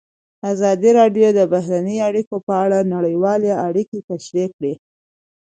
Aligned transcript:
ازادي 0.51 0.91
راډیو 0.99 1.27
د 1.33 1.39
بهرنۍ 1.53 1.97
اړیکې 2.07 2.37
په 2.47 2.53
اړه 2.63 2.79
نړیوالې 2.95 3.51
اړیکې 3.67 3.97
تشریح 4.09 4.47
کړي. 4.55 4.73